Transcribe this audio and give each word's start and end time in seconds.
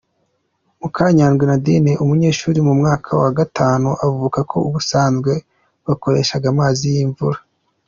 Mukanyandwi 0.79 1.43
Nadine 1.49 1.91
umunyeshuri 2.03 2.59
mu 2.67 2.73
mwaka 2.79 3.09
wa 3.21 3.29
gatanu, 3.39 3.89
avuga 4.07 4.39
ko 4.51 4.57
ubusanzwe 4.67 5.33
bakoreshaga 5.87 6.45
amazi 6.53 6.83
y’imvura. 6.95 7.37